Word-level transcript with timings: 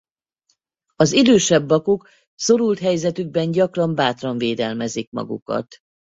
Az 0.95 1.11
idősebb 1.11 1.67
bakok 1.67 2.09
szorult 2.35 2.79
helyzetükben 2.79 3.51
gyakran 3.51 3.95
bátran 3.95 4.37
védelmezik 4.37 5.11
magukat. 5.11 5.77